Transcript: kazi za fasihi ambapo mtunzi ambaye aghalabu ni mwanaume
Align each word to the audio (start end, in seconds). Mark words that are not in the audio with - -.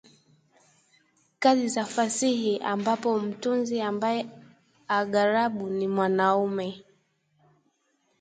kazi 1.39 1.69
za 1.69 1.85
fasihi 1.85 2.57
ambapo 2.57 3.19
mtunzi 3.19 3.81
ambaye 3.81 4.25
aghalabu 4.87 5.69
ni 5.69 5.87
mwanaume 5.87 6.83